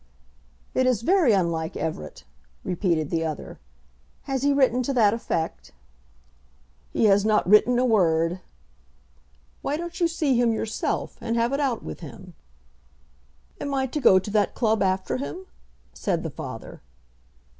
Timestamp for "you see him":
10.01-10.51